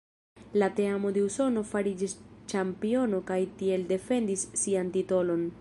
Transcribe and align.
La 0.61 0.69
teamo 0.79 1.11
de 1.17 1.25
Usono 1.25 1.63
fariĝis 1.73 2.17
ĉampiono 2.53 3.23
kaj 3.31 3.41
tiel 3.63 3.89
defendis 3.95 4.51
sian 4.65 4.95
titolon. 4.99 5.49